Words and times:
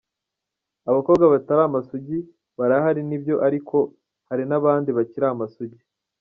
Abakobwa 0.89 1.25
batari 1.33 1.61
amasugi 1.69 2.17
barahari 2.57 3.01
nibyo 3.09 3.35
ariko 3.47 3.77
kandi 3.87 4.27
hari 4.29 4.43
n’abandi 4.49 4.89
bakiri 4.97 5.25
amasugi. 5.29 5.79